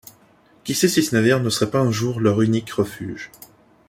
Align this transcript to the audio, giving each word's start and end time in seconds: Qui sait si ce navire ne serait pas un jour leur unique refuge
Qui 0.63 0.73
sait 0.73 0.87
si 0.87 1.03
ce 1.03 1.15
navire 1.15 1.41
ne 1.41 1.51
serait 1.51 1.69
pas 1.69 1.79
un 1.81 1.91
jour 1.91 2.21
leur 2.21 2.41
unique 2.41 2.71
refuge 2.73 3.29